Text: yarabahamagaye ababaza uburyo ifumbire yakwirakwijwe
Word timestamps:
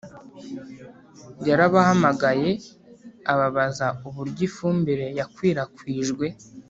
yarabahamagaye 1.47 2.51
ababaza 3.31 3.87
uburyo 4.07 4.41
ifumbire 4.49 5.07
yakwirakwijwe 5.19 6.25